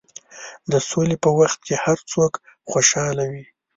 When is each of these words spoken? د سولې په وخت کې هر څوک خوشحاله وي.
د 0.71 0.73
سولې 0.89 1.17
په 1.23 1.29
وخت 1.39 1.59
کې 1.67 1.75
هر 1.83 1.97
څوک 2.11 2.33
خوشحاله 2.69 3.23
وي. 3.31 3.45